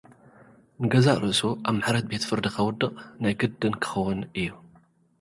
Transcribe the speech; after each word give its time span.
ንገዛእ-ርእሱ 0.83 1.41
ኣብ 1.67 1.75
ምሕረት 1.77 2.05
ቤት 2.11 2.23
ፍርዲ 2.29 2.45
ከውድቕ 2.55 2.83
ናይ 3.21 3.33
ግድን 3.39 3.73
ክኸውን 3.81 4.19
እዩ። 4.39 4.47